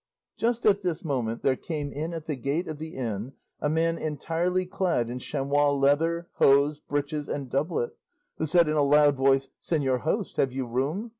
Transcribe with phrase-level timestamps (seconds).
[0.35, 3.99] Just at this moment there came in at the gate of the inn a man
[3.99, 7.91] entirely clad in chamois leather, hose, breeches, and doublet,
[8.39, 11.09] who said in a loud voice, "Señor host, have you room?